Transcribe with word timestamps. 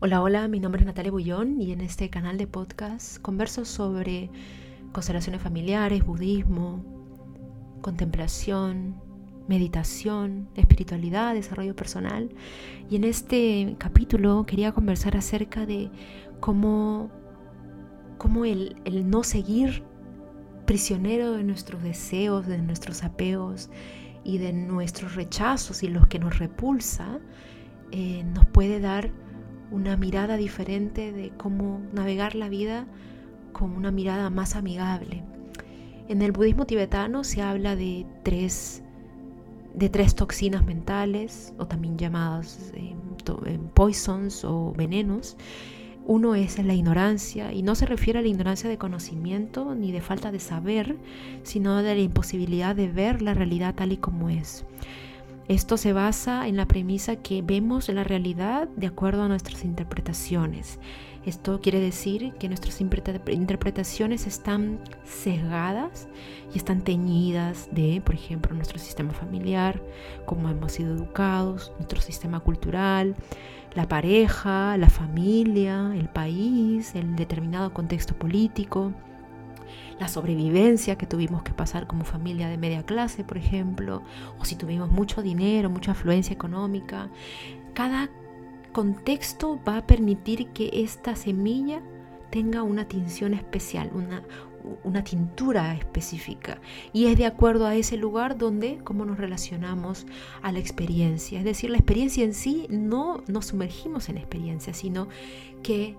Hola, 0.00 0.22
hola, 0.22 0.46
mi 0.46 0.60
nombre 0.60 0.80
es 0.80 0.86
Natalia 0.86 1.10
Bullón 1.10 1.60
y 1.60 1.72
en 1.72 1.80
este 1.80 2.08
canal 2.08 2.38
de 2.38 2.46
podcast 2.46 3.20
converso 3.20 3.64
sobre 3.64 4.30
constelaciones 4.92 5.42
familiares, 5.42 6.06
budismo, 6.06 6.84
contemplación, 7.82 9.02
meditación, 9.48 10.50
espiritualidad, 10.54 11.34
desarrollo 11.34 11.74
personal. 11.74 12.30
Y 12.88 12.94
en 12.94 13.02
este 13.02 13.74
capítulo 13.78 14.46
quería 14.46 14.70
conversar 14.70 15.16
acerca 15.16 15.66
de 15.66 15.90
cómo, 16.38 17.10
cómo 18.18 18.44
el, 18.44 18.76
no 19.10 19.24
seguir 19.24 19.82
prisionero 20.64 21.32
de 21.32 21.42
nuestros 21.42 21.82
deseos, 21.82 22.46
de 22.46 22.58
nuestros 22.58 23.02
apegos 23.02 23.68
y 24.22 24.38
de 24.38 24.52
nuestros 24.52 25.16
rechazos 25.16 25.82
y 25.82 25.88
los 25.88 26.06
que 26.06 26.20
nos 26.20 26.38
repulsa, 26.38 27.18
eh, 27.90 28.22
nos 28.32 28.46
puede 28.46 28.78
dar 28.78 29.10
una 29.70 29.96
mirada 29.96 30.36
diferente 30.36 31.12
de 31.12 31.30
cómo 31.30 31.80
navegar 31.92 32.34
la 32.34 32.48
vida 32.48 32.86
con 33.52 33.72
una 33.72 33.90
mirada 33.90 34.30
más 34.30 34.56
amigable. 34.56 35.24
En 36.08 36.22
el 36.22 36.32
budismo 36.32 36.64
tibetano 36.64 37.22
se 37.22 37.42
habla 37.42 37.76
de 37.76 38.06
tres, 38.22 38.82
de 39.74 39.88
tres 39.88 40.14
toxinas 40.14 40.64
mentales, 40.64 41.52
o 41.58 41.66
también 41.66 41.98
llamadas 41.98 42.72
eh, 42.74 42.94
eh, 43.46 43.58
poisons 43.74 44.44
o 44.44 44.72
venenos. 44.72 45.36
Uno 46.06 46.34
es 46.34 46.58
la 46.64 46.72
ignorancia, 46.72 47.52
y 47.52 47.62
no 47.62 47.74
se 47.74 47.84
refiere 47.84 48.20
a 48.20 48.22
la 48.22 48.28
ignorancia 48.28 48.70
de 48.70 48.78
conocimiento 48.78 49.74
ni 49.74 49.92
de 49.92 50.00
falta 50.00 50.32
de 50.32 50.40
saber, 50.40 50.96
sino 51.42 51.76
de 51.82 51.94
la 51.94 52.00
imposibilidad 52.00 52.74
de 52.74 52.88
ver 52.88 53.20
la 53.20 53.34
realidad 53.34 53.74
tal 53.74 53.92
y 53.92 53.98
como 53.98 54.30
es. 54.30 54.64
Esto 55.48 55.78
se 55.78 55.94
basa 55.94 56.46
en 56.46 56.58
la 56.58 56.66
premisa 56.66 57.16
que 57.16 57.40
vemos 57.40 57.88
la 57.88 58.04
realidad 58.04 58.68
de 58.76 58.86
acuerdo 58.86 59.22
a 59.22 59.28
nuestras 59.28 59.64
interpretaciones. 59.64 60.78
Esto 61.24 61.62
quiere 61.62 61.80
decir 61.80 62.34
que 62.38 62.48
nuestras 62.48 62.82
interpretaciones 62.82 64.26
están 64.26 64.78
sesgadas 65.04 66.06
y 66.54 66.58
están 66.58 66.82
teñidas 66.82 67.70
de, 67.72 68.02
por 68.04 68.14
ejemplo, 68.14 68.54
nuestro 68.54 68.78
sistema 68.78 69.14
familiar, 69.14 69.82
cómo 70.26 70.50
hemos 70.50 70.72
sido 70.72 70.94
educados, 70.94 71.72
nuestro 71.78 72.02
sistema 72.02 72.40
cultural, 72.40 73.16
la 73.74 73.88
pareja, 73.88 74.76
la 74.76 74.90
familia, 74.90 75.92
el 75.94 76.10
país, 76.10 76.94
el 76.94 77.16
determinado 77.16 77.72
contexto 77.72 78.14
político 78.14 78.92
la 79.98 80.08
sobrevivencia 80.08 80.96
que 80.96 81.06
tuvimos 81.06 81.42
que 81.42 81.52
pasar 81.52 81.86
como 81.86 82.04
familia 82.04 82.48
de 82.48 82.56
media 82.56 82.84
clase, 82.84 83.24
por 83.24 83.36
ejemplo, 83.36 84.02
o 84.38 84.44
si 84.44 84.56
tuvimos 84.56 84.90
mucho 84.90 85.22
dinero, 85.22 85.70
mucha 85.70 85.92
afluencia 85.92 86.32
económica. 86.32 87.10
Cada 87.74 88.08
contexto 88.72 89.58
va 89.66 89.78
a 89.78 89.86
permitir 89.86 90.48
que 90.48 90.70
esta 90.72 91.16
semilla 91.16 91.82
tenga 92.30 92.62
una 92.62 92.86
tinción 92.86 93.34
especial, 93.34 93.90
una, 93.94 94.22
una 94.84 95.02
tintura 95.02 95.74
específica. 95.74 96.60
Y 96.92 97.06
es 97.06 97.16
de 97.16 97.26
acuerdo 97.26 97.66
a 97.66 97.74
ese 97.74 97.96
lugar 97.96 98.38
donde, 98.38 98.78
cómo 98.84 99.04
nos 99.04 99.18
relacionamos 99.18 100.06
a 100.42 100.52
la 100.52 100.58
experiencia. 100.58 101.38
Es 101.38 101.44
decir, 101.44 101.70
la 101.70 101.78
experiencia 101.78 102.24
en 102.24 102.34
sí 102.34 102.66
no 102.68 103.22
nos 103.26 103.46
sumergimos 103.46 104.08
en 104.08 104.18
experiencia, 104.18 104.74
sino 104.74 105.08
que 105.62 105.96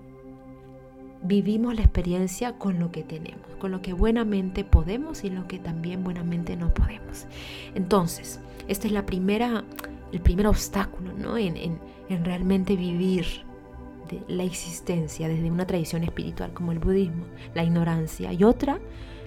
vivimos 1.22 1.74
la 1.74 1.82
experiencia 1.82 2.52
con 2.52 2.78
lo 2.78 2.90
que 2.90 3.02
tenemos, 3.02 3.46
con 3.58 3.70
lo 3.70 3.82
que 3.82 3.92
buenamente 3.92 4.64
podemos 4.64 5.24
y 5.24 5.30
lo 5.30 5.46
que 5.46 5.58
también 5.58 6.02
buenamente 6.02 6.56
no 6.56 6.72
podemos. 6.72 7.26
Entonces, 7.74 8.40
este 8.68 8.86
es 8.88 8.92
la 8.92 9.06
primera, 9.06 9.64
el 10.12 10.20
primer 10.20 10.46
obstáculo 10.46 11.12
¿no? 11.12 11.36
en, 11.36 11.56
en 11.56 12.24
realmente 12.24 12.76
vivir 12.76 13.26
de 14.10 14.22
la 14.28 14.44
existencia 14.44 15.28
desde 15.28 15.50
una 15.50 15.66
tradición 15.66 16.02
espiritual 16.04 16.52
como 16.52 16.72
el 16.72 16.78
budismo, 16.78 17.24
la 17.54 17.64
ignorancia. 17.64 18.32
Y 18.32 18.44
otra, 18.44 18.80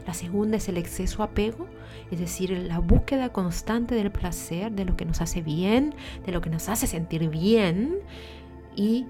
la 0.05 0.13
segunda 0.13 0.57
es 0.57 0.67
el 0.67 0.78
exceso 0.78 1.23
apego, 1.23 1.67
es 2.11 2.19
decir, 2.19 2.52
la 2.52 2.79
búsqueda 2.79 3.29
constante 3.29 3.96
del 3.96 4.12
placer, 4.12 4.72
de 4.72 4.85
lo 4.85 4.97
que 4.97 5.06
nos 5.06 5.22
hace 5.22 5.41
bien, 5.41 5.96
de 6.25 6.31
lo 6.31 6.41
que 6.41 6.50
nos 6.50 6.67
hace 6.69 6.88
sentir 6.88 7.29
bien. 7.29 8.00
Y 8.75 9.06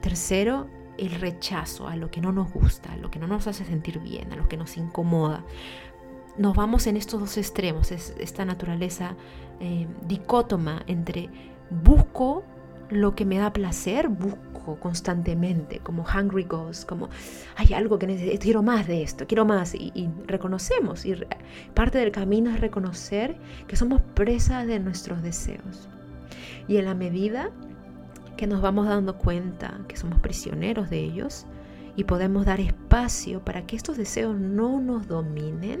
tercero, 0.00 0.68
el 0.98 1.12
rechazo 1.12 1.88
a 1.88 1.96
lo 1.96 2.10
que 2.10 2.20
no 2.20 2.32
nos 2.32 2.52
gusta, 2.52 2.92
a 2.92 2.96
lo 2.96 3.10
que 3.10 3.18
no 3.18 3.26
nos 3.26 3.46
hace 3.46 3.64
sentir 3.64 4.00
bien, 4.00 4.32
a 4.32 4.36
lo 4.36 4.48
que 4.48 4.56
nos 4.56 4.76
incomoda. 4.76 5.44
Nos 6.36 6.54
vamos 6.56 6.86
en 6.86 6.96
estos 6.96 7.20
dos 7.20 7.36
extremos, 7.38 7.90
es 7.90 8.14
esta 8.18 8.44
naturaleza 8.44 9.16
eh, 9.60 9.86
dicótoma 10.06 10.82
entre 10.86 11.30
busco 11.70 12.44
lo 12.90 13.14
que 13.14 13.24
me 13.24 13.38
da 13.38 13.52
placer, 13.52 14.08
busco 14.08 14.78
constantemente, 14.80 15.80
como 15.80 16.04
hungry 16.04 16.44
ghost, 16.44 16.88
como 16.88 17.08
hay 17.56 17.74
algo 17.74 17.98
que 17.98 18.06
necesito, 18.06 18.38
quiero 18.40 18.62
más 18.62 18.86
de 18.86 19.02
esto, 19.02 19.26
quiero 19.26 19.44
más, 19.44 19.74
y, 19.74 20.08
reconocemos, 20.26 21.04
y 21.04 21.14
parte 21.74 21.98
del 21.98 22.12
camino 22.12 22.50
es 22.50 22.60
reconocer 22.60 23.36
que 23.66 23.76
somos 23.76 24.00
presas 24.14 24.66
de 24.66 24.78
nuestros 24.78 25.22
deseos. 25.22 25.88
Y 26.66 26.76
en 26.76 26.84
la 26.84 26.94
medida 26.94 27.50
que 28.38 28.46
nos 28.46 28.62
vamos 28.62 28.86
dando 28.86 29.18
cuenta 29.18 29.80
que 29.88 29.96
somos 29.96 30.20
prisioneros 30.20 30.88
de 30.88 31.00
ellos 31.00 31.44
y 31.96 32.04
podemos 32.04 32.46
dar 32.46 32.60
espacio 32.60 33.44
para 33.44 33.66
que 33.66 33.74
estos 33.74 33.96
deseos 33.96 34.38
no 34.38 34.80
nos 34.80 35.08
dominen, 35.08 35.80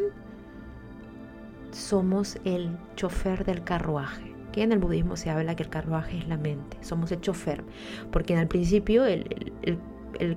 somos 1.70 2.36
el 2.44 2.76
chofer 2.96 3.44
del 3.44 3.62
carruaje. 3.62 4.34
Que 4.50 4.64
en 4.64 4.72
el 4.72 4.80
budismo 4.80 5.16
se 5.16 5.30
habla 5.30 5.54
que 5.54 5.62
el 5.62 5.68
carruaje 5.68 6.18
es 6.18 6.26
la 6.26 6.36
mente, 6.36 6.76
somos 6.80 7.12
el 7.12 7.20
chofer, 7.20 7.62
porque 8.10 8.32
en 8.32 8.40
el 8.40 8.48
principio 8.48 9.04
el, 9.06 9.24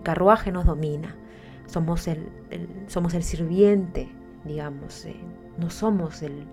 carruaje 0.03 0.51
nos 0.51 0.67
domina, 0.67 1.15
somos 1.65 2.07
el, 2.07 2.29
somos 2.85 3.15
el 3.15 3.23
sirviente, 3.23 4.11
digamos, 4.45 5.05
eh, 5.05 5.15
no 5.57 5.71
somos 5.71 6.21
el, 6.21 6.45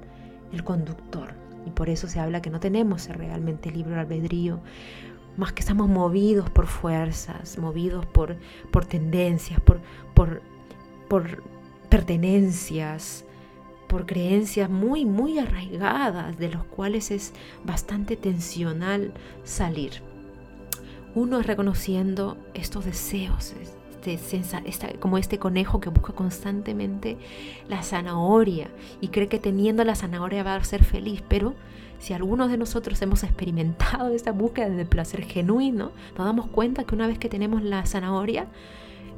conductor. 0.65 1.35
Y 1.67 1.71
por 1.73 1.91
eso 1.91 2.09
se 2.09 2.21
habla 2.21 2.41
que 2.41 2.49
no 2.49 2.59
tenemos 2.59 3.07
realmente 3.09 3.71
libre 3.71 3.97
albedrío, 3.97 4.63
más 5.39 5.53
que 5.53 5.61
estamos 5.61 5.89
movidos 5.89 6.51
por 6.51 6.67
fuerzas, 6.67 7.59
movidos 7.59 8.05
por, 8.05 8.37
por 8.73 8.85
tendencias, 8.85 9.61
por, 9.61 9.81
por, 10.13 10.43
por 11.09 11.43
pertenencias, 11.89 13.25
por 13.87 14.05
creencias 14.05 14.69
muy, 14.69 15.05
muy 15.05 15.39
arraigadas, 15.39 16.37
de 16.39 16.49
los 16.51 16.65
cuales 16.65 17.13
es 17.13 17.33
bastante 17.65 18.17
tensional 18.17 19.15
salir. 19.45 20.03
Uno 21.15 21.39
es 21.39 21.47
reconociendo 21.47 22.37
estos 22.53 22.85
deseos, 22.85 23.55
este, 24.05 24.99
como 24.99 25.19
este 25.19 25.39
conejo 25.39 25.81
que 25.81 25.89
busca 25.89 26.13
constantemente 26.15 27.17
la 27.69 27.85
zanahoria 27.85 28.71
y 29.01 29.09
cree 29.09 29.29
que 29.29 29.39
teniendo 29.39 29.85
la 29.85 29.95
zanahoria 29.95 30.43
va 30.43 30.57
a 30.57 30.65
ser 30.65 30.85
feliz, 30.85 31.23
pero 31.29 31.55
si 31.99 32.13
algunos 32.13 32.51
de 32.51 32.57
nosotros 32.57 33.01
hemos 33.03 33.23
experimentado 33.25 34.11
esta 34.11 34.33
búsqueda 34.33 34.69
de 34.69 34.87
placer 34.87 35.25
genuino, 35.25 35.93
nos 36.17 36.27
damos 36.27 36.47
cuenta 36.47 36.85
que 36.85 36.95
una 36.95 37.07
vez 37.07 37.19
que 37.19 37.29
tenemos 37.29 37.63
la 37.63 37.85
zanahoria, 37.87 38.47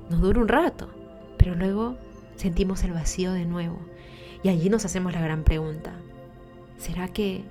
nos 0.08 0.20
dura 0.20 0.40
un 0.40 0.48
rato, 0.48 0.88
pero 1.36 1.54
luego 1.54 1.96
sentimos 2.36 2.82
el 2.84 2.92
vacío 2.92 3.32
de 3.32 3.44
nuevo. 3.44 3.78
Y 4.42 4.48
allí 4.48 4.70
nos 4.70 4.84
hacemos 4.84 5.12
la 5.12 5.20
gran 5.20 5.44
pregunta, 5.44 5.92
¿será 6.78 7.08
que 7.08 7.42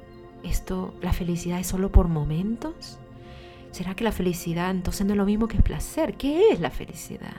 esto, 0.43 0.93
la 1.01 1.13
felicidad 1.13 1.59
es 1.59 1.67
solo 1.67 1.91
por 1.91 2.07
momentos? 2.07 2.97
¿Será 3.71 3.93
que 3.93 4.03
la 4.03 4.11
felicidad 4.11 4.71
entonces 4.71 5.05
no 5.05 5.13
es 5.13 5.17
lo 5.17 5.25
mismo 5.25 5.47
que 5.47 5.57
el 5.57 5.63
placer? 5.63 6.15
¿Qué 6.15 6.49
es 6.51 6.59
la 6.59 6.71
felicidad? 6.71 7.37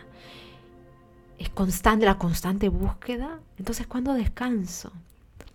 ¿Es 1.38 1.50
constante 1.50 2.06
la 2.06 2.18
constante 2.18 2.68
búsqueda? 2.68 3.40
Entonces, 3.58 3.86
¿cuándo 3.86 4.12
descanso? 4.14 4.92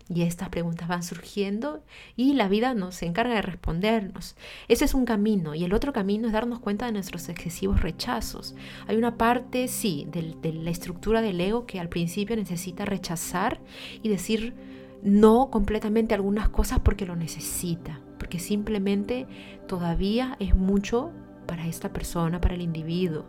Y 0.08 0.22
estas 0.22 0.50
preguntas 0.50 0.86
van 0.86 1.02
surgiendo 1.02 1.82
y 2.14 2.34
la 2.34 2.48
vida 2.48 2.74
nos 2.74 3.02
encarga 3.02 3.34
de 3.34 3.42
respondernos. 3.42 4.36
Ese 4.68 4.84
es 4.84 4.94
un 4.94 5.04
camino 5.04 5.56
y 5.56 5.64
el 5.64 5.74
otro 5.74 5.92
camino 5.92 6.28
es 6.28 6.32
darnos 6.32 6.60
cuenta 6.60 6.86
de 6.86 6.92
nuestros 6.92 7.28
excesivos 7.28 7.80
rechazos. 7.82 8.54
Hay 8.86 8.96
una 8.96 9.16
parte, 9.16 9.66
sí, 9.66 10.06
de, 10.12 10.52
la 10.52 10.70
estructura 10.70 11.22
del 11.22 11.40
ego 11.40 11.66
que 11.66 11.80
al 11.80 11.88
principio 11.88 12.36
necesita 12.36 12.84
rechazar 12.84 13.60
y 14.00 14.08
decir 14.08 14.54
no 15.02 15.50
completamente 15.50 16.14
algunas 16.14 16.48
cosas 16.50 16.78
porque 16.80 17.04
lo 17.04 17.16
necesita, 17.16 18.00
porque 18.18 18.38
simplemente 18.38 19.26
todavía 19.66 20.36
es 20.38 20.54
mucho 20.54 21.10
para 21.46 21.66
esta 21.66 21.92
persona, 21.92 22.40
para 22.40 22.54
el 22.54 22.62
individuo. 22.62 23.24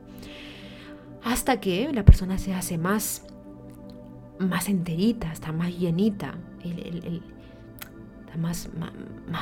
Hasta 1.23 1.59
que 1.59 1.91
la 1.91 2.05
persona 2.05 2.37
se 2.37 2.53
hace 2.53 2.77
más 2.77 3.23
más 4.39 4.69
enterita, 4.69 5.31
está 5.31 5.51
más 5.51 5.77
llenita, 5.77 6.35
está 6.71 8.37
más, 8.37 8.69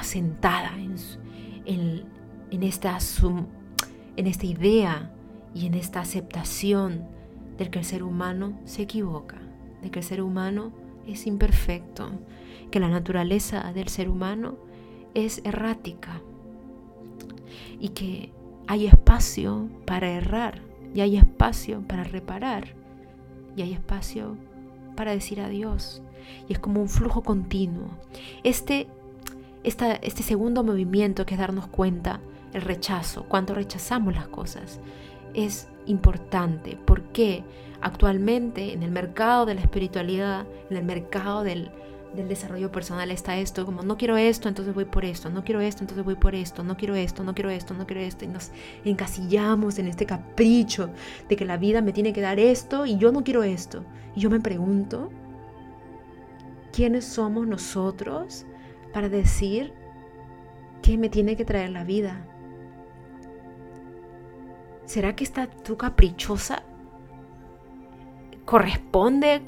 sentada 0.02 0.74
en, 0.78 2.06
en, 2.52 2.64
esta 2.64 2.98
en 4.16 4.28
esta 4.28 4.46
idea 4.46 5.12
y 5.54 5.66
en 5.66 5.74
esta 5.74 6.02
aceptación 6.02 7.08
de 7.58 7.70
que 7.70 7.80
el 7.80 7.86
ser 7.86 8.04
humano 8.04 8.60
se 8.66 8.84
equivoca, 8.84 9.38
de 9.82 9.92
que 9.92 10.00
el 10.00 10.06
ser 10.06 10.22
humano 10.22 10.72
es 11.08 11.28
imperfecto, 11.28 12.10
que 12.72 12.80
la 12.80 12.90
naturaleza 12.90 13.72
del 13.74 13.88
ser 13.88 14.10
humano 14.10 14.58
es 15.14 15.42
errática 15.46 16.22
y 17.80 17.90
que 17.90 18.34
hay 18.68 18.88
espacio 18.88 19.70
para 19.86 20.10
errar 20.10 20.62
y 20.94 21.02
hay 21.02 21.18
espacio 21.18 21.82
para 21.88 22.04
reparar 22.04 22.74
y 23.56 23.62
hay 23.62 23.74
espacio 23.74 24.38
para 24.96 25.12
decir 25.12 25.40
adiós. 25.42 26.02
Y 26.48 26.54
es 26.54 26.60
como 26.60 26.82
un 26.82 26.90
flujo 26.90 27.24
continuo. 27.24 27.90
Este, 28.44 28.88
este 29.64 30.24
segundo 30.24 30.64
movimiento 30.64 31.26
que 31.26 31.36
es 31.36 31.40
darnos 31.40 31.68
cuenta, 31.68 32.20
el 32.54 32.62
rechazo, 32.62 33.26
cuando 33.28 33.54
rechazamos 33.54 34.16
las 34.16 34.28
cosas, 34.28 34.80
es 35.34 35.68
importante. 35.86 36.78
porque 36.86 37.44
Actualmente 37.86 38.74
en 38.74 38.82
el 38.82 38.90
mercado 38.90 39.46
de 39.46 39.54
la 39.54 39.62
espiritualidad, 39.62 40.48
en 40.72 40.78
el 40.78 40.84
mercado 40.84 41.44
del, 41.44 41.70
del 42.16 42.28
desarrollo 42.28 42.72
personal 42.72 43.12
está 43.12 43.38
esto, 43.38 43.64
como 43.64 43.84
no 43.84 43.96
quiero 43.96 44.18
esto, 44.18 44.50
entonces 44.50 44.74
voy 44.74 44.86
por 44.86 45.06
esto, 45.06 45.30
no 45.30 45.44
quiero 45.44 45.62
esto, 45.62 45.84
entonces 45.84 46.04
voy 46.04 46.16
por 46.16 46.34
esto, 46.34 46.64
no 46.64 46.78
quiero 46.78 46.96
esto, 46.96 47.24
no 47.24 47.36
quiero 47.36 47.52
esto, 47.52 47.76
no 47.76 47.86
quiero 47.86 48.02
esto, 48.02 48.26
y 48.26 48.30
nos 48.30 48.50
encasillamos 48.86 49.78
en 49.78 49.88
este 49.88 50.08
capricho 50.08 50.90
de 51.30 51.36
que 51.36 51.46
la 51.46 51.58
vida 51.58 51.82
me 51.82 51.92
tiene 51.92 52.12
que 52.12 52.22
dar 52.22 52.40
esto 52.40 52.88
y 52.88 52.98
yo 52.98 53.12
no 53.12 53.24
quiero 53.24 53.44
esto. 53.44 53.84
Y 54.16 54.22
yo 54.22 54.32
me 54.32 54.40
pregunto, 54.40 55.12
¿quiénes 56.76 57.06
somos 57.06 57.48
nosotros 57.48 58.46
para 58.94 59.08
decir 59.08 59.74
qué 60.82 60.98
me 60.98 61.10
tiene 61.10 61.38
que 61.38 61.46
traer 61.46 61.70
la 61.70 61.84
vida? 61.84 62.28
¿Será 64.86 65.16
que 65.16 65.24
esta 65.24 65.48
tu 65.48 65.78
caprichosa 65.78 66.64
corresponde 68.44 69.42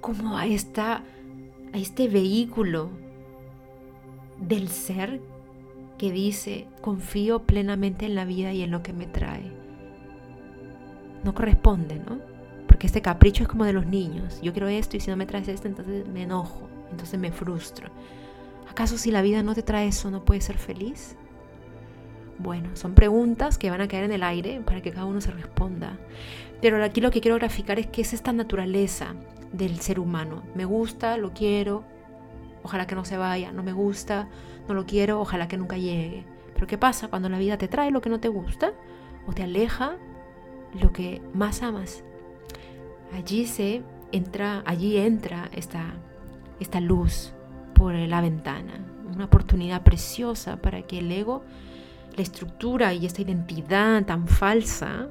como 0.00 0.36
a, 0.36 0.46
esta, 0.46 1.04
a 1.72 1.78
este 1.78 2.08
vehículo 2.08 2.90
del 4.40 4.68
ser 4.68 5.20
que 5.96 6.10
dice, 6.10 6.66
confío 6.80 7.44
plenamente 7.44 8.06
en 8.06 8.16
la 8.16 8.24
vida 8.24 8.52
y 8.52 8.62
en 8.62 8.72
lo 8.72 8.82
que 8.82 8.92
me 8.92 9.06
trae. 9.06 9.52
No 11.22 11.32
corresponde, 11.32 12.00
¿no? 12.00 12.31
Este 12.82 13.00
capricho 13.00 13.44
es 13.44 13.48
como 13.48 13.64
de 13.64 13.72
los 13.72 13.86
niños. 13.86 14.40
Yo 14.42 14.52
quiero 14.52 14.68
esto 14.68 14.96
y 14.96 15.00
si 15.00 15.10
no 15.10 15.16
me 15.16 15.26
traes 15.26 15.48
esto, 15.48 15.68
entonces 15.68 16.06
me 16.08 16.22
enojo, 16.22 16.68
entonces 16.90 17.18
me 17.18 17.30
frustro. 17.30 17.88
¿Acaso 18.68 18.98
si 18.98 19.10
la 19.10 19.22
vida 19.22 19.42
no 19.42 19.54
te 19.54 19.62
trae 19.62 19.86
eso, 19.86 20.10
no 20.10 20.24
puedes 20.24 20.44
ser 20.44 20.58
feliz? 20.58 21.16
Bueno, 22.38 22.70
son 22.74 22.94
preguntas 22.94 23.56
que 23.56 23.70
van 23.70 23.80
a 23.80 23.88
caer 23.88 24.04
en 24.04 24.12
el 24.12 24.22
aire 24.24 24.60
para 24.64 24.80
que 24.80 24.90
cada 24.90 25.06
uno 25.06 25.20
se 25.20 25.30
responda. 25.30 25.98
Pero 26.60 26.82
aquí 26.82 27.00
lo 27.00 27.10
que 27.10 27.20
quiero 27.20 27.36
graficar 27.36 27.78
es 27.78 27.86
que 27.86 28.02
es 28.02 28.12
esta 28.12 28.32
naturaleza 28.32 29.14
del 29.52 29.78
ser 29.80 30.00
humano. 30.00 30.42
Me 30.54 30.64
gusta, 30.64 31.16
lo 31.16 31.32
quiero, 31.32 31.84
ojalá 32.62 32.86
que 32.86 32.94
no 32.96 33.04
se 33.04 33.16
vaya. 33.16 33.52
No 33.52 33.62
me 33.62 33.72
gusta, 33.72 34.28
no 34.66 34.74
lo 34.74 34.86
quiero, 34.86 35.20
ojalá 35.20 35.46
que 35.46 35.56
nunca 35.56 35.76
llegue. 35.76 36.24
Pero 36.54 36.66
¿qué 36.66 36.78
pasa 36.78 37.08
cuando 37.08 37.28
la 37.28 37.38
vida 37.38 37.58
te 37.58 37.68
trae 37.68 37.90
lo 37.90 38.00
que 38.00 38.10
no 38.10 38.18
te 38.18 38.28
gusta 38.28 38.72
o 39.26 39.32
te 39.32 39.44
aleja 39.44 39.96
lo 40.80 40.92
que 40.92 41.22
más 41.32 41.62
amas? 41.62 42.02
Allí 43.14 43.46
se 43.46 43.82
entra, 44.10 44.62
allí 44.66 44.96
entra 44.96 45.50
esta, 45.54 45.94
esta 46.60 46.80
luz 46.80 47.32
por 47.74 47.94
la 47.94 48.20
ventana, 48.20 48.84
una 49.12 49.26
oportunidad 49.26 49.82
preciosa 49.82 50.56
para 50.56 50.82
que 50.82 50.98
el 50.98 51.10
ego 51.10 51.42
la 52.16 52.22
estructura 52.22 52.92
y 52.94 53.06
esta 53.06 53.22
identidad 53.22 54.04
tan 54.04 54.28
falsa 54.28 55.08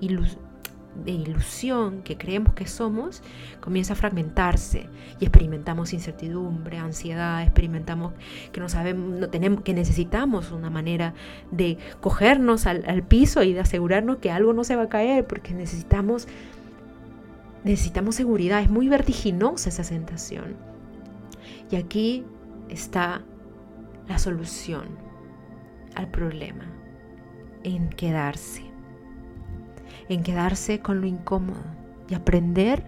de 0.00 1.10
ilusión 1.10 2.02
que 2.02 2.16
creemos 2.16 2.54
que 2.54 2.66
somos 2.66 3.22
comienza 3.60 3.94
a 3.94 3.96
fragmentarse. 3.96 4.88
Y 5.18 5.24
experimentamos 5.24 5.92
incertidumbre, 5.92 6.78
ansiedad, 6.78 7.42
experimentamos 7.42 8.12
que 8.52 8.60
no 8.60 8.68
sabemos, 8.68 9.18
no 9.18 9.28
tenemos, 9.28 9.62
que 9.62 9.74
necesitamos 9.74 10.52
una 10.52 10.70
manera 10.70 11.14
de 11.50 11.78
cogernos 12.00 12.66
al, 12.66 12.84
al 12.86 13.02
piso 13.02 13.42
y 13.42 13.52
de 13.52 13.60
asegurarnos 13.60 14.18
que 14.18 14.30
algo 14.30 14.52
no 14.52 14.62
se 14.62 14.76
va 14.76 14.82
a 14.82 14.88
caer 14.88 15.26
porque 15.26 15.54
necesitamos 15.54 16.28
necesitamos 17.64 18.14
seguridad, 18.14 18.60
es 18.60 18.70
muy 18.70 18.88
vertiginosa 18.88 19.70
esa 19.70 19.84
sensación. 19.84 20.56
Y 21.70 21.76
aquí 21.76 22.24
está 22.68 23.24
la 24.06 24.18
solución 24.18 24.98
al 25.94 26.10
problema, 26.10 26.64
en 27.62 27.88
quedarse, 27.88 28.62
en 30.08 30.22
quedarse 30.22 30.80
con 30.80 31.00
lo 31.00 31.06
incómodo 31.06 31.62
y 32.08 32.14
aprender 32.14 32.84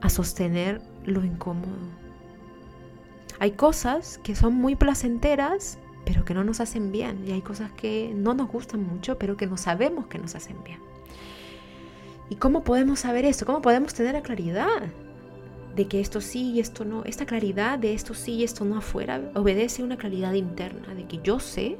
a 0.00 0.08
sostener 0.08 0.80
lo 1.04 1.24
incómodo. 1.24 1.76
Hay 3.40 3.52
cosas 3.52 4.18
que 4.18 4.34
son 4.34 4.54
muy 4.54 4.74
placenteras, 4.74 5.78
pero 6.04 6.24
que 6.24 6.34
no 6.34 6.42
nos 6.42 6.60
hacen 6.60 6.90
bien. 6.90 7.24
Y 7.26 7.32
hay 7.32 7.42
cosas 7.42 7.70
que 7.72 8.12
no 8.14 8.34
nos 8.34 8.48
gustan 8.48 8.82
mucho, 8.82 9.18
pero 9.18 9.36
que 9.36 9.46
no 9.46 9.56
sabemos 9.56 10.06
que 10.06 10.18
nos 10.18 10.34
hacen 10.34 10.56
bien. 10.64 10.87
¿Y 12.30 12.36
cómo 12.36 12.64
podemos 12.64 13.00
saber 13.00 13.24
esto? 13.24 13.46
¿Cómo 13.46 13.62
podemos 13.62 13.94
tener 13.94 14.14
la 14.14 14.22
claridad 14.22 14.82
de 15.78 15.86
que 15.86 16.00
esto 16.00 16.20
sí 16.20 16.50
y 16.50 16.60
esto 16.60 16.84
no, 16.84 17.04
esta 17.04 17.24
claridad 17.24 17.78
de 17.78 17.94
esto 17.94 18.12
sí 18.12 18.32
y 18.32 18.44
esto 18.44 18.64
no 18.64 18.78
afuera, 18.78 19.30
obedece 19.36 19.80
a 19.80 19.84
una 19.84 19.96
claridad 19.96 20.32
interna, 20.32 20.92
de 20.92 21.04
que 21.06 21.20
yo 21.22 21.38
sé 21.38 21.78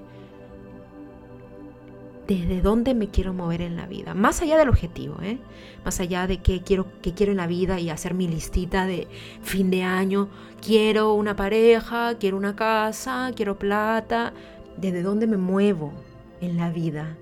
desde 2.29 2.61
dónde 2.61 2.95
me 2.95 3.09
quiero 3.09 3.35
mover 3.35 3.61
en 3.61 3.75
la 3.75 3.87
vida, 3.87 4.15
más 4.15 4.41
allá 4.41 4.57
del 4.57 4.69
objetivo, 4.69 5.17
¿eh? 5.23 5.39
más 5.85 5.99
allá 5.99 6.29
de 6.29 6.39
qué 6.39 6.63
quiero, 6.63 6.87
qué 7.03 7.13
quiero 7.13 7.33
en 7.33 7.39
la 7.39 7.49
vida 7.49 7.81
y 7.81 7.91
hacer 7.91 8.15
mi 8.15 8.29
listita 8.29 8.87
de 8.87 9.09
fin 9.43 9.69
de 9.69 9.83
año, 9.83 10.29
quiero 10.61 11.15
una 11.15 11.35
pareja, 11.35 12.19
quiero 12.21 12.37
una 12.37 12.55
casa, 12.55 13.33
quiero 13.35 13.59
plata, 13.59 14.33
desde 14.77 15.03
dónde 15.03 15.27
me 15.27 15.39
muevo 15.39 15.93
en 16.41 16.57
la 16.57 16.71
vida 16.71 17.17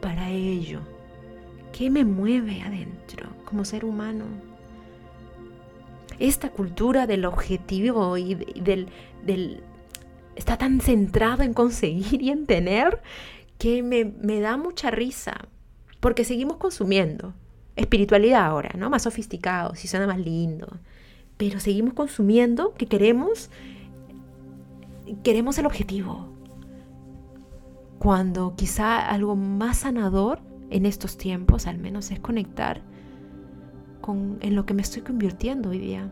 para 0.00 0.30
ello. 0.30 0.80
¿Qué 1.72 1.90
me 1.90 2.04
mueve 2.04 2.62
adentro 2.62 3.28
como 3.44 3.64
ser 3.64 3.84
humano? 3.84 4.24
esta 6.20 6.50
cultura 6.50 7.06
del 7.06 7.24
objetivo 7.24 8.16
y 8.16 8.34
del, 8.34 8.88
del 9.24 9.62
está 10.36 10.58
tan 10.58 10.80
centrado 10.80 11.42
en 11.42 11.54
conseguir 11.54 12.22
y 12.22 12.30
en 12.30 12.46
tener 12.46 13.02
que 13.58 13.82
me, 13.82 14.04
me, 14.04 14.40
da 14.40 14.56
mucha 14.56 14.90
risa, 14.90 15.48
porque 15.98 16.24
seguimos 16.24 16.58
consumiendo. 16.58 17.34
Espiritualidad 17.76 18.44
ahora, 18.44 18.70
¿no? 18.76 18.90
Más 18.90 19.02
sofisticado, 19.02 19.74
si 19.74 19.88
suena 19.88 20.06
más 20.06 20.18
lindo. 20.18 20.78
Pero 21.36 21.60
seguimos 21.60 21.94
consumiendo 21.94 22.74
que 22.74 22.86
queremos, 22.86 23.50
queremos 25.22 25.58
el 25.58 25.66
objetivo. 25.66 26.28
Cuando 27.98 28.54
quizá 28.56 29.06
algo 29.08 29.36
más 29.36 29.78
sanador 29.78 30.40
en 30.70 30.86
estos 30.86 31.16
tiempos, 31.16 31.66
al 31.66 31.78
menos, 31.78 32.10
es 32.10 32.20
conectar 32.20 32.82
en 34.40 34.56
lo 34.56 34.66
que 34.66 34.74
me 34.74 34.82
estoy 34.82 35.02
convirtiendo 35.02 35.70
hoy 35.70 35.78
día. 35.78 36.10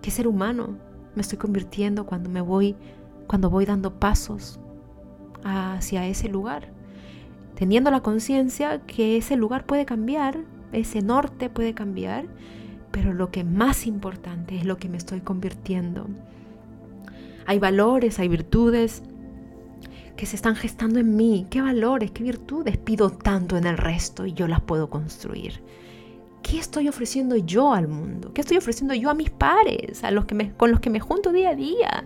¿Qué 0.00 0.10
ser 0.10 0.28
humano 0.28 0.76
me 1.14 1.22
estoy 1.22 1.38
convirtiendo 1.38 2.06
cuando 2.06 2.30
me 2.30 2.40
voy, 2.40 2.76
cuando 3.26 3.50
voy 3.50 3.64
dando 3.64 3.98
pasos 3.98 4.60
hacia 5.44 6.06
ese 6.06 6.28
lugar? 6.28 6.68
Teniendo 7.56 7.90
la 7.90 8.00
conciencia 8.00 8.80
que 8.80 9.16
ese 9.16 9.36
lugar 9.36 9.66
puede 9.66 9.84
cambiar, 9.84 10.38
ese 10.72 11.02
norte 11.02 11.50
puede 11.50 11.74
cambiar, 11.74 12.26
pero 12.90 13.12
lo 13.12 13.30
que 13.30 13.44
más 13.44 13.86
importante 13.86 14.56
es 14.56 14.64
lo 14.64 14.76
que 14.76 14.88
me 14.88 14.96
estoy 14.96 15.20
convirtiendo. 15.20 16.06
Hay 17.46 17.58
valores, 17.58 18.18
hay 18.18 18.28
virtudes 18.28 19.02
que 20.16 20.26
se 20.26 20.36
están 20.36 20.56
gestando 20.56 20.98
en 21.00 21.16
mí. 21.16 21.46
¿Qué 21.50 21.60
valores, 21.60 22.10
qué 22.10 22.22
virtudes 22.22 22.76
pido 22.76 23.10
tanto 23.10 23.56
en 23.56 23.66
el 23.66 23.76
resto 23.76 24.26
y 24.26 24.32
yo 24.32 24.48
las 24.48 24.60
puedo 24.60 24.90
construir? 24.90 25.62
¿qué 26.42 26.58
estoy 26.58 26.88
ofreciendo 26.88 27.36
yo 27.36 27.72
al 27.72 27.88
mundo? 27.88 28.32
¿Qué 28.34 28.40
estoy 28.40 28.58
ofreciendo 28.58 28.94
yo 28.94 29.10
a 29.10 29.14
mis 29.14 29.30
pares, 29.30 30.04
a 30.04 30.10
los 30.10 30.26
que 30.26 30.52
con 30.56 30.70
los 30.70 30.80
que 30.80 30.90
me 30.90 31.00
junto 31.00 31.32
día 31.32 31.50
a 31.50 31.54
día? 31.54 32.04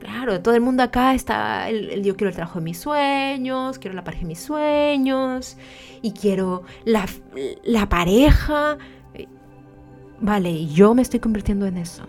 Claro, 0.00 0.40
todo 0.42 0.54
el 0.54 0.60
mundo 0.60 0.82
acá 0.82 1.14
está, 1.14 1.68
el, 1.68 2.02
yo 2.02 2.16
quiero 2.16 2.28
el 2.28 2.34
trabajo 2.34 2.58
de 2.58 2.64
mis 2.64 2.78
sueños, 2.78 3.78
quiero 3.78 3.94
la 3.94 4.04
pareja 4.04 4.22
de 4.22 4.28
mis 4.28 4.40
sueños, 4.40 5.56
y 6.02 6.12
quiero 6.12 6.62
la, 6.84 7.06
la 7.62 7.88
pareja. 7.88 8.78
Vale, 10.20 10.50
y 10.50 10.68
yo 10.68 10.94
me 10.94 11.02
estoy 11.02 11.20
convirtiendo 11.20 11.66
en 11.66 11.78
eso. 11.78 12.04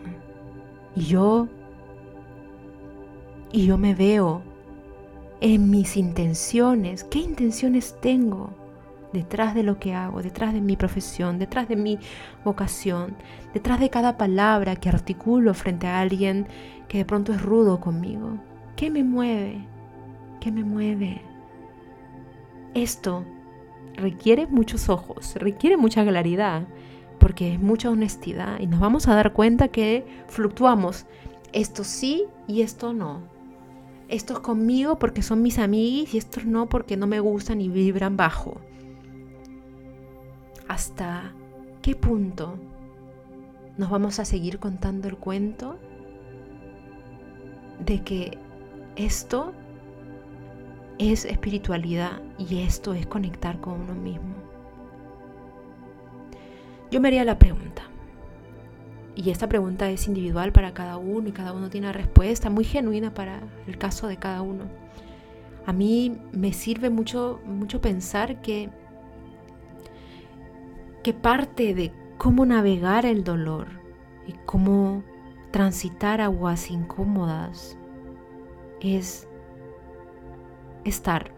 Y 0.95 1.05
yo, 1.05 1.47
y 3.51 3.65
yo 3.65 3.77
me 3.77 3.95
veo 3.95 4.43
en 5.41 5.69
mis 5.69 5.97
intenciones. 5.97 7.03
¿Qué 7.03 7.19
intenciones 7.19 7.95
tengo? 8.01 8.53
detrás 9.15 9.55
de 9.55 9.63
lo 9.63 9.79
que 9.79 9.93
hago, 9.93 10.21
detrás 10.21 10.53
de 10.53 10.61
mi 10.61 10.75
profesión, 10.75 11.39
detrás 11.39 11.67
de 11.69 11.77
mi 11.77 11.97
vocación, 12.43 13.15
detrás 13.53 13.79
de 13.79 13.89
cada 13.89 14.17
palabra 14.17 14.75
que 14.75 14.89
articulo 14.89 15.53
frente 15.53 15.87
a 15.87 16.01
alguien 16.01 16.47
que 16.87 16.99
de 16.99 17.05
pronto 17.05 17.33
es 17.33 17.41
rudo 17.41 17.79
conmigo. 17.79 18.37
¿Qué 18.75 18.89
me 18.91 19.03
mueve? 19.03 19.65
¿Qué 20.41 20.51
me 20.51 20.63
mueve? 20.63 21.21
Esto 22.73 23.23
requiere 23.95 24.47
muchos 24.47 24.89
ojos, 24.89 25.35
requiere 25.35 25.77
mucha 25.77 26.05
claridad, 26.05 26.63
porque 27.17 27.53
es 27.53 27.59
mucha 27.61 27.89
honestidad 27.89 28.59
y 28.59 28.67
nos 28.67 28.81
vamos 28.81 29.07
a 29.07 29.15
dar 29.15 29.31
cuenta 29.31 29.69
que 29.69 30.05
fluctuamos. 30.27 31.05
Esto 31.53 31.85
sí 31.85 32.25
y 32.47 32.61
esto 32.61 32.91
no. 32.91 33.34
Estos 34.07 34.39
conmigo 34.39 34.99
porque 34.99 35.21
son 35.21 35.41
mis 35.41 35.59
amigos 35.59 36.13
y 36.13 36.17
estos 36.17 36.45
no 36.45 36.67
porque 36.69 36.97
no 36.97 37.07
me 37.07 37.19
gustan 37.19 37.61
y 37.61 37.69
vibran 37.69 38.17
bajo. 38.17 38.57
¿Hasta 40.67 41.33
qué 41.81 41.95
punto 41.95 42.57
nos 43.77 43.89
vamos 43.89 44.19
a 44.19 44.25
seguir 44.25 44.59
contando 44.59 45.07
el 45.07 45.17
cuento 45.17 45.77
de 47.79 48.03
que 48.03 48.37
esto 48.95 49.53
es 50.97 51.25
espiritualidad 51.25 52.21
y 52.37 52.61
esto 52.61 52.93
es 52.93 53.05
conectar 53.05 53.59
con 53.59 53.81
uno 53.81 53.95
mismo? 53.95 54.35
Yo 56.91 57.01
me 57.01 57.09
haría 57.09 57.25
la 57.25 57.37
pregunta, 57.37 57.83
y 59.15 59.29
esta 59.29 59.47
pregunta 59.47 59.89
es 59.89 60.07
individual 60.07 60.51
para 60.51 60.73
cada 60.73 60.97
uno 60.97 61.29
y 61.29 61.31
cada 61.31 61.53
uno 61.53 61.69
tiene 61.69 61.87
una 61.87 61.93
respuesta 61.93 62.49
muy 62.49 62.65
genuina 62.65 63.13
para 63.13 63.41
el 63.65 63.77
caso 63.77 64.07
de 64.07 64.17
cada 64.17 64.41
uno. 64.41 64.65
A 65.65 65.73
mí 65.73 66.19
me 66.33 66.51
sirve 66.51 66.89
mucho, 66.89 67.39
mucho 67.45 67.79
pensar 67.81 68.41
que, 68.41 68.69
que 71.01 71.13
parte 71.13 71.73
de 71.73 71.93
cómo 72.17 72.45
navegar 72.45 73.05
el 73.05 73.23
dolor 73.23 73.67
y 74.27 74.33
cómo 74.45 75.03
transitar 75.51 76.19
aguas 76.19 76.69
incómodas 76.69 77.77
es 78.81 79.27
estar 80.83 81.31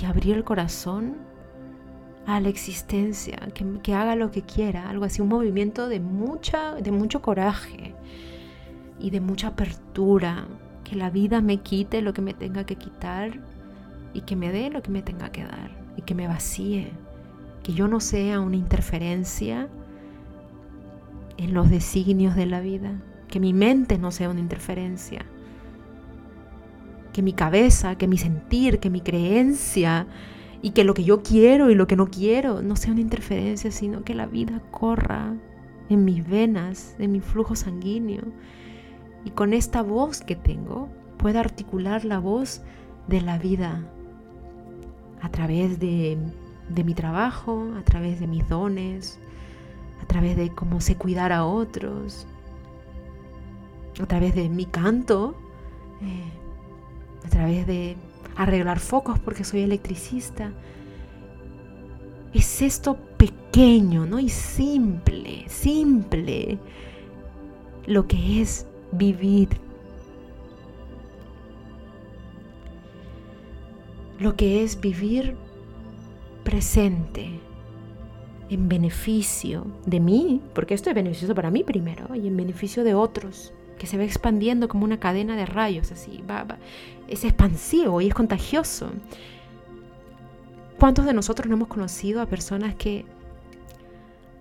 y 0.00 0.04
abrir 0.04 0.36
el 0.36 0.44
corazón 0.44 1.31
a 2.26 2.40
la 2.40 2.48
existencia, 2.48 3.36
que, 3.82 3.94
haga 3.94 4.14
lo 4.14 4.30
que 4.30 4.42
quiera, 4.42 4.88
algo 4.88 5.04
así, 5.04 5.20
un 5.20 5.28
movimiento 5.28 5.88
de, 5.88 6.00
mucha, 6.00 6.74
de 6.76 6.92
mucho 6.92 7.20
coraje 7.20 7.94
y 9.00 9.10
de 9.10 9.20
mucha 9.20 9.48
apertura, 9.48 10.46
que 10.84 10.96
la 10.96 11.10
vida 11.10 11.40
me 11.40 11.58
quite 11.58 12.02
lo 12.02 12.12
que 12.12 12.22
me 12.22 12.34
tenga 12.34 12.64
que 12.64 12.76
quitar 12.76 13.40
y 14.14 14.20
que 14.22 14.36
me 14.36 14.52
dé 14.52 14.70
lo 14.70 14.82
que 14.82 14.90
me 14.90 15.02
tenga 15.02 15.30
que 15.32 15.42
dar 15.42 15.70
y 15.96 16.02
que 16.02 16.14
me 16.14 16.28
vacíe, 16.28 16.92
que 17.62 17.72
yo 17.72 17.88
no 17.88 18.00
sea 18.00 18.40
una 18.40 18.56
interferencia 18.56 19.68
en 21.38 21.54
los 21.54 21.70
designios 21.70 22.36
de 22.36 22.46
la 22.46 22.60
vida, 22.60 23.00
que 23.28 23.40
mi 23.40 23.52
mente 23.52 23.98
no 23.98 24.12
sea 24.12 24.28
una 24.28 24.40
interferencia, 24.40 25.24
que 27.12 27.22
mi 27.22 27.32
cabeza, 27.32 27.96
que 27.96 28.06
mi 28.06 28.18
sentir, 28.18 28.78
que 28.78 28.90
mi 28.90 29.00
creencia, 29.00 30.06
y 30.62 30.70
que 30.70 30.84
lo 30.84 30.94
que 30.94 31.04
yo 31.04 31.22
quiero 31.22 31.70
y 31.70 31.74
lo 31.74 31.88
que 31.88 31.96
no 31.96 32.06
quiero 32.06 32.62
no 32.62 32.76
sea 32.76 32.92
una 32.92 33.00
interferencia, 33.00 33.72
sino 33.72 34.04
que 34.04 34.14
la 34.14 34.26
vida 34.26 34.62
corra 34.70 35.34
en 35.88 36.04
mis 36.04 36.26
venas, 36.26 36.94
en 36.98 37.12
mi 37.12 37.20
flujo 37.20 37.56
sanguíneo. 37.56 38.22
Y 39.24 39.30
con 39.30 39.52
esta 39.52 39.82
voz 39.82 40.20
que 40.20 40.36
tengo, 40.36 40.88
pueda 41.18 41.40
articular 41.40 42.04
la 42.04 42.20
voz 42.20 42.62
de 43.08 43.20
la 43.20 43.38
vida 43.38 43.84
a 45.20 45.28
través 45.30 45.80
de, 45.80 46.16
de 46.68 46.84
mi 46.84 46.94
trabajo, 46.94 47.68
a 47.76 47.82
través 47.82 48.20
de 48.20 48.28
mis 48.28 48.48
dones, 48.48 49.18
a 50.00 50.06
través 50.06 50.36
de 50.36 50.50
cómo 50.50 50.80
sé 50.80 50.96
cuidar 50.96 51.32
a 51.32 51.44
otros, 51.44 52.26
a 54.00 54.06
través 54.06 54.34
de 54.34 54.48
mi 54.48 54.66
canto, 54.66 55.34
eh, 56.00 56.32
a 57.24 57.28
través 57.28 57.66
de 57.66 57.96
arreglar 58.36 58.80
focos 58.80 59.18
porque 59.18 59.44
soy 59.44 59.62
electricista. 59.62 60.52
Es 62.32 62.62
esto 62.62 62.96
pequeño, 63.16 64.06
¿no? 64.06 64.18
Y 64.18 64.28
simple, 64.28 65.44
simple, 65.48 66.58
lo 67.86 68.06
que 68.06 68.40
es 68.40 68.66
vivir. 68.92 69.48
Lo 74.18 74.36
que 74.36 74.62
es 74.62 74.80
vivir 74.80 75.36
presente, 76.44 77.40
en 78.48 78.68
beneficio 78.68 79.66
de 79.86 79.98
mí, 79.98 80.42
porque 80.54 80.74
esto 80.74 80.90
es 80.90 80.94
beneficioso 80.94 81.34
para 81.34 81.50
mí 81.50 81.64
primero, 81.64 82.14
y 82.14 82.28
en 82.28 82.36
beneficio 82.36 82.84
de 82.84 82.94
otros 82.94 83.52
que 83.78 83.86
se 83.86 83.96
va 83.96 84.04
expandiendo 84.04 84.68
como 84.68 84.84
una 84.84 85.00
cadena 85.00 85.36
de 85.36 85.46
rayos, 85.46 85.90
así, 85.92 86.22
va, 86.28 86.46
es 87.08 87.24
expansivo 87.24 88.00
y 88.00 88.08
es 88.08 88.14
contagioso. 88.14 88.90
¿Cuántos 90.78 91.04
de 91.04 91.12
nosotros 91.12 91.48
no 91.48 91.54
hemos 91.54 91.68
conocido 91.68 92.20
a 92.20 92.26
personas 92.26 92.74
que 92.74 93.04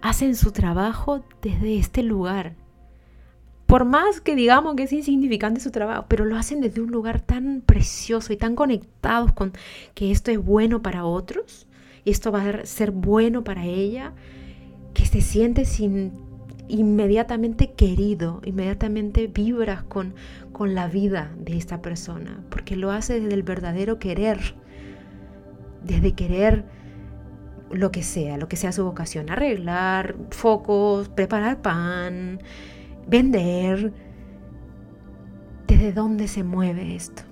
hacen 0.01 0.35
su 0.35 0.51
trabajo 0.51 1.23
desde 1.41 1.77
este 1.77 2.03
lugar? 2.03 2.55
Por 3.65 3.85
más 3.85 4.19
que 4.19 4.35
digamos 4.35 4.75
que 4.75 4.83
es 4.83 4.91
insignificante 4.91 5.61
su 5.61 5.71
trabajo, 5.71 6.05
pero 6.09 6.25
lo 6.25 6.35
hacen 6.35 6.59
desde 6.59 6.81
un 6.81 6.91
lugar 6.91 7.21
tan 7.21 7.61
precioso 7.61 8.33
y 8.33 8.38
tan 8.38 8.55
conectados 8.55 9.31
con 9.31 9.53
que 9.93 10.11
esto 10.11 10.29
es 10.31 10.43
bueno 10.43 10.81
para 10.81 11.05
otros, 11.05 11.67
esto 12.03 12.31
va 12.31 12.43
a 12.43 12.65
ser 12.65 12.91
bueno 12.91 13.43
para 13.43 13.65
ella, 13.65 14.13
que 14.93 15.05
se 15.05 15.21
siente 15.21 15.65
sin 15.65 16.11
inmediatamente 16.71 17.73
querido, 17.73 18.41
inmediatamente 18.45 19.27
vibras 19.27 19.83
con, 19.83 20.15
con 20.53 20.73
la 20.73 20.87
vida 20.87 21.31
de 21.37 21.57
esta 21.57 21.81
persona, 21.81 22.43
porque 22.49 22.77
lo 22.77 22.91
hace 22.91 23.19
desde 23.19 23.33
el 23.33 23.43
verdadero 23.43 23.99
querer, 23.99 24.55
desde 25.83 26.13
querer 26.13 26.63
lo 27.71 27.91
que 27.91 28.03
sea, 28.03 28.37
lo 28.37 28.47
que 28.47 28.55
sea 28.55 28.71
su 28.71 28.85
vocación, 28.85 29.29
arreglar 29.29 30.15
focos, 30.29 31.09
preparar 31.09 31.61
pan, 31.61 32.39
vender, 33.05 33.91
desde 35.67 35.91
dónde 35.91 36.27
se 36.27 36.43
mueve 36.43 36.95
esto. 36.95 37.23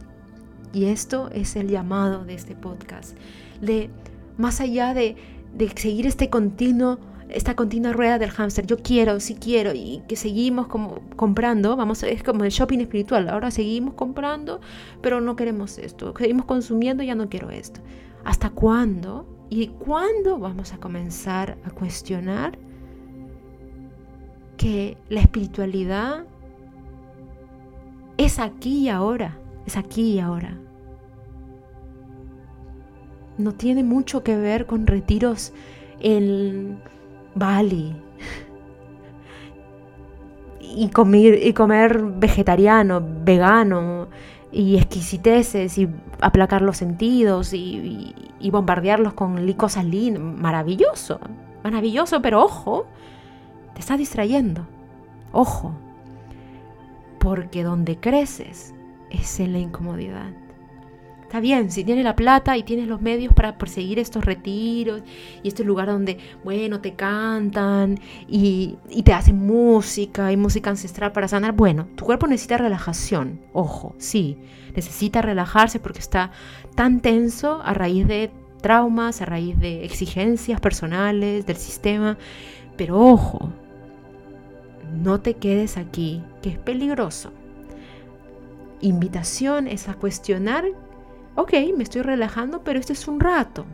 Y 0.73 0.85
esto 0.85 1.29
es 1.31 1.55
el 1.55 1.69
llamado 1.69 2.25
de 2.25 2.33
este 2.33 2.55
podcast, 2.55 3.17
de 3.61 3.89
más 4.37 4.59
allá 4.59 4.93
de, 4.93 5.15
de 5.55 5.69
seguir 5.69 6.07
este 6.07 6.29
continuo 6.29 6.99
esta 7.29 7.55
continua 7.55 7.93
rueda 7.93 8.17
del 8.17 8.31
hámster, 8.31 8.65
yo 8.65 8.77
quiero, 8.77 9.19
sí 9.19 9.35
quiero, 9.35 9.73
y 9.73 10.01
que 10.07 10.15
seguimos 10.15 10.67
como 10.67 10.99
comprando, 11.15 11.75
vamos, 11.75 12.01
es 12.03 12.23
como 12.23 12.43
el 12.43 12.49
shopping 12.49 12.79
espiritual, 12.79 13.29
ahora 13.29 13.51
seguimos 13.51 13.93
comprando, 13.93 14.61
pero 15.01 15.21
no 15.21 15.35
queremos 15.35 15.77
esto, 15.77 16.13
seguimos 16.17 16.45
consumiendo, 16.45 17.03
ya 17.03 17.15
no 17.15 17.29
quiero 17.29 17.51
esto. 17.51 17.81
¿Hasta 18.25 18.49
cuándo? 18.49 19.27
¿Y 19.49 19.67
cuándo 19.67 20.39
vamos 20.39 20.73
a 20.73 20.77
comenzar 20.77 21.57
a 21.63 21.69
cuestionar 21.69 22.57
que 24.57 24.97
la 25.09 25.21
espiritualidad 25.21 26.25
es 28.17 28.39
aquí 28.39 28.79
y 28.79 28.89
ahora, 28.89 29.37
es 29.65 29.77
aquí 29.77 30.13
y 30.13 30.19
ahora? 30.19 30.57
No 33.37 33.53
tiene 33.53 33.83
mucho 33.83 34.23
que 34.23 34.35
ver 34.35 34.65
con 34.65 34.85
retiros 34.85 35.53
en 36.01 36.81
Bali. 37.35 37.95
Y 40.61 40.89
comer, 40.89 41.39
y 41.45 41.53
comer 41.53 42.01
vegetariano, 42.03 43.01
vegano, 43.23 44.07
y 44.51 44.77
exquisiteces, 44.77 45.77
y 45.77 45.89
aplacar 46.21 46.61
los 46.61 46.77
sentidos, 46.77 47.53
y, 47.53 48.13
bombardearlos 48.51 49.13
con 49.13 49.51
cosas 49.53 49.85
lindas. 49.85 50.21
Maravilloso, 50.21 51.19
maravilloso, 51.63 52.21
pero 52.21 52.43
ojo, 52.43 52.85
te 53.73 53.79
está 53.79 53.97
distrayendo. 53.97 54.65
Ojo, 55.31 55.73
porque 57.19 57.63
donde 57.63 57.99
creces 57.99 58.73
es 59.09 59.39
en 59.39 59.53
la 59.53 59.59
incomodidad. 59.59 60.31
Está 61.29 61.41
bien, 61.41 61.69
si 61.69 61.83
tienes 61.83 62.03
la 62.03 62.15
plata 62.15 62.57
y 62.57 62.63
tienes 62.63 62.87
los 62.87 63.01
medios 63.01 63.35
para 63.35 63.55
perseguir 63.59 63.99
estos 63.99 64.25
retiros 64.25 65.03
y 65.43 65.49
este 65.49 65.63
lugar 65.63 65.85
donde, 65.85 66.17
bueno, 66.43 66.81
te 66.81 66.95
cantan 66.95 67.99
y, 68.27 68.79
te 69.05 69.13
hacen 69.13 69.37
música 69.37 70.31
y 70.31 70.37
música 70.37 70.71
ancestral 70.71 71.11
para 71.11 71.27
sanar, 71.27 71.51
bueno, 71.51 71.87
tu 71.93 72.03
cuerpo 72.03 72.25
necesita 72.25 72.57
relajación, 72.57 73.41
ojo, 73.53 73.93
sí, 73.99 74.39
necesita 74.75 75.21
relajarse 75.21 75.79
porque 75.79 75.99
está 75.99 76.31
tan 76.73 76.99
tenso 76.99 77.61
a 77.63 77.75
raíz 77.75 78.07
de 78.07 78.31
traumas, 78.63 79.21
a 79.21 79.25
raíz 79.25 79.59
de 79.59 79.85
exigencias 79.85 80.59
personales 80.59 81.45
del 81.45 81.57
sistema, 81.57 82.17
pero 82.75 82.99
ojo, 82.99 83.53
no 84.99 85.21
te 85.21 85.35
quedes 85.35 85.77
aquí, 85.77 86.23
que 86.41 86.49
es 86.49 86.57
peligroso. 86.57 87.31
Invitación 88.81 89.67
es 89.67 89.89
a 89.89 89.93
cuestionar 89.93 90.65
ok, 91.41 91.53
me 91.75 91.83
estoy 91.83 92.01
relajando, 92.01 92.63
pero 92.63 92.79
este 92.79 92.93
es 92.93 93.07
un 93.07 93.19
rato. 93.19 93.65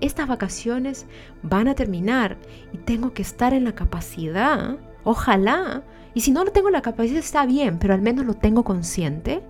Estas 0.00 0.28
vacaciones 0.28 1.06
van 1.42 1.68
a 1.68 1.74
terminar 1.74 2.36
y 2.72 2.78
tengo 2.78 3.12
que 3.14 3.22
estar 3.22 3.54
en 3.54 3.64
la 3.64 3.74
capacidad, 3.74 4.78
ojalá, 5.04 5.82
y 6.12 6.20
si 6.20 6.32
no 6.32 6.44
lo 6.44 6.52
tengo 6.52 6.70
la 6.70 6.82
capacidad 6.82 7.18
está 7.18 7.46
bien, 7.46 7.78
pero 7.78 7.94
al 7.94 8.02
menos 8.02 8.26
lo 8.26 8.34
tengo 8.34 8.62
consciente 8.62 9.42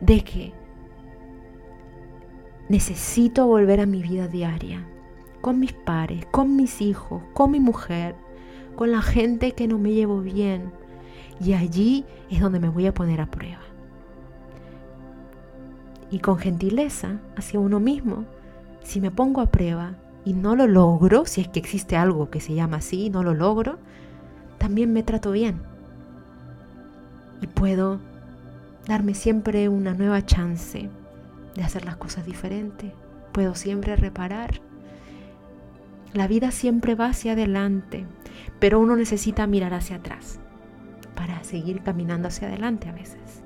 de 0.00 0.24
que 0.24 0.52
necesito 2.68 3.46
volver 3.46 3.80
a 3.80 3.86
mi 3.86 4.02
vida 4.02 4.28
diaria, 4.28 4.86
con 5.40 5.58
mis 5.58 5.72
pares, 5.72 6.26
con 6.30 6.56
mis 6.56 6.80
hijos, 6.80 7.22
con 7.32 7.50
mi 7.50 7.60
mujer, 7.60 8.14
con 8.76 8.92
la 8.92 9.02
gente 9.02 9.52
que 9.52 9.68
no 9.68 9.78
me 9.78 9.92
llevo 9.92 10.20
bien. 10.20 10.72
Y 11.40 11.54
allí 11.54 12.04
es 12.30 12.40
donde 12.40 12.60
me 12.60 12.68
voy 12.68 12.86
a 12.86 12.94
poner 12.94 13.20
a 13.20 13.30
prueba. 13.30 13.71
Y 16.12 16.18
con 16.18 16.36
gentileza 16.38 17.18
hacia 17.36 17.58
uno 17.58 17.80
mismo, 17.80 18.26
si 18.84 19.00
me 19.00 19.10
pongo 19.10 19.40
a 19.40 19.50
prueba 19.50 19.94
y 20.26 20.34
no 20.34 20.54
lo 20.54 20.66
logro, 20.66 21.24
si 21.24 21.40
es 21.40 21.48
que 21.48 21.58
existe 21.58 21.96
algo 21.96 22.28
que 22.28 22.38
se 22.38 22.54
llama 22.54 22.76
así, 22.76 23.08
no 23.08 23.22
lo 23.22 23.32
logro, 23.32 23.78
también 24.58 24.92
me 24.92 25.02
trato 25.02 25.32
bien. 25.32 25.62
Y 27.40 27.46
puedo 27.46 27.98
darme 28.86 29.14
siempre 29.14 29.70
una 29.70 29.94
nueva 29.94 30.24
chance 30.26 30.90
de 31.54 31.62
hacer 31.62 31.86
las 31.86 31.96
cosas 31.96 32.26
diferentes. 32.26 32.92
Puedo 33.32 33.54
siempre 33.54 33.96
reparar. 33.96 34.60
La 36.12 36.28
vida 36.28 36.50
siempre 36.50 36.94
va 36.94 37.06
hacia 37.06 37.32
adelante, 37.32 38.04
pero 38.60 38.80
uno 38.80 38.96
necesita 38.96 39.46
mirar 39.46 39.72
hacia 39.72 39.96
atrás 39.96 40.40
para 41.16 41.42
seguir 41.42 41.82
caminando 41.82 42.28
hacia 42.28 42.48
adelante 42.48 42.90
a 42.90 42.92
veces. 42.92 43.42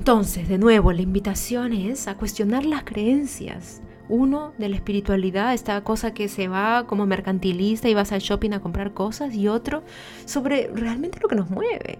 Entonces, 0.00 0.48
de 0.48 0.56
nuevo, 0.56 0.94
la 0.94 1.02
invitación 1.02 1.74
es 1.74 2.08
a 2.08 2.16
cuestionar 2.16 2.64
las 2.64 2.84
creencias. 2.84 3.82
Uno, 4.08 4.54
de 4.56 4.70
la 4.70 4.76
espiritualidad, 4.76 5.52
esta 5.52 5.78
cosa 5.84 6.14
que 6.14 6.28
se 6.28 6.48
va 6.48 6.86
como 6.86 7.04
mercantilista 7.04 7.86
y 7.86 7.92
vas 7.92 8.10
al 8.10 8.22
shopping 8.22 8.52
a 8.52 8.60
comprar 8.60 8.94
cosas, 8.94 9.34
y 9.34 9.46
otro, 9.46 9.82
sobre 10.24 10.70
realmente 10.74 11.18
lo 11.20 11.28
que 11.28 11.36
nos 11.36 11.50
mueve. 11.50 11.98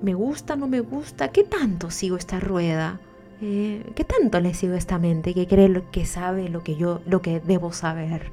¿Me 0.00 0.14
gusta, 0.14 0.54
no 0.54 0.68
me 0.68 0.78
gusta? 0.78 1.32
¿Qué 1.32 1.42
tanto 1.42 1.90
sigo 1.90 2.16
esta 2.16 2.38
rueda? 2.38 3.00
Eh, 3.42 3.90
¿Qué 3.96 4.04
tanto 4.04 4.38
le 4.38 4.54
sigo 4.54 4.74
esta 4.74 5.00
mente 5.00 5.34
que 5.34 5.48
cree 5.48 5.68
lo 5.68 5.90
que 5.90 6.06
sabe 6.06 6.48
lo 6.48 6.62
que 6.62 6.76
yo, 6.76 7.00
lo 7.04 7.20
que 7.20 7.40
debo 7.40 7.72
saber? 7.72 8.30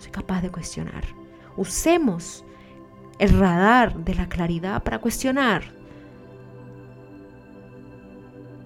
Soy 0.00 0.10
capaz 0.10 0.42
de 0.42 0.50
cuestionar. 0.50 1.04
Usemos 1.56 2.44
el 3.20 3.38
radar 3.38 3.96
de 4.04 4.16
la 4.16 4.28
claridad 4.28 4.82
para 4.82 4.98
cuestionar. 4.98 5.75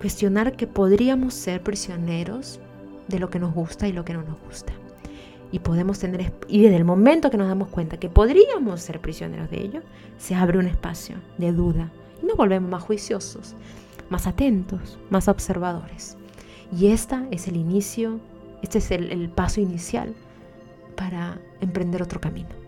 Cuestionar 0.00 0.56
que 0.56 0.66
podríamos 0.66 1.34
ser 1.34 1.62
prisioneros 1.62 2.58
de 3.08 3.18
lo 3.18 3.28
que 3.28 3.38
nos 3.38 3.52
gusta 3.52 3.86
y 3.86 3.92
lo 3.92 4.04
que 4.04 4.14
no 4.14 4.22
nos 4.22 4.40
gusta. 4.40 4.72
Y 5.52 5.58
podemos 5.58 5.98
tener 5.98 6.32
y 6.48 6.62
desde 6.62 6.76
el 6.76 6.84
momento 6.84 7.30
que 7.30 7.36
nos 7.36 7.48
damos 7.48 7.68
cuenta 7.68 7.98
que 7.98 8.08
podríamos 8.08 8.80
ser 8.80 9.00
prisioneros 9.00 9.50
de 9.50 9.60
ello, 9.60 9.82
se 10.16 10.34
abre 10.34 10.58
un 10.58 10.66
espacio 10.66 11.16
de 11.36 11.52
duda 11.52 11.90
y 12.22 12.26
nos 12.26 12.36
volvemos 12.36 12.70
más 12.70 12.82
juiciosos, 12.82 13.54
más 14.08 14.26
atentos, 14.26 14.98
más 15.10 15.28
observadores. 15.28 16.16
Y 16.74 16.86
esta 16.86 17.26
es 17.30 17.46
el 17.48 17.56
inicio, 17.56 18.20
este 18.62 18.78
es 18.78 18.90
el 18.92 19.28
paso 19.28 19.60
inicial 19.60 20.14
para 20.96 21.38
emprender 21.60 22.02
otro 22.02 22.20
camino. 22.20 22.59